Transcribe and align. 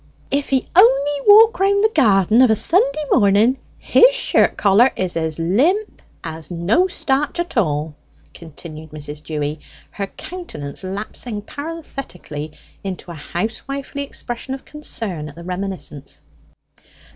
"If 0.31 0.49
he 0.49 0.65
only 0.75 1.11
walk 1.27 1.59
round 1.59 1.83
the 1.83 1.91
garden 1.93 2.41
of 2.41 2.49
a 2.49 2.55
Sunday 2.55 3.03
morning, 3.11 3.59
his 3.77 4.09
shirt 4.15 4.57
collar 4.57 4.89
is 4.95 5.15
as 5.15 5.37
limp 5.37 6.01
as 6.23 6.49
no 6.49 6.87
starch 6.87 7.39
at 7.39 7.55
all," 7.55 7.93
continued 8.33 8.89
Mrs. 8.89 9.21
Dewy, 9.21 9.59
her 9.91 10.07
countenance 10.07 10.83
lapsing 10.83 11.43
parenthetically 11.43 12.51
into 12.83 13.11
a 13.11 13.13
housewifely 13.13 14.01
expression 14.01 14.55
of 14.55 14.65
concern 14.65 15.29
at 15.29 15.35
the 15.35 15.43
reminiscence. 15.43 16.21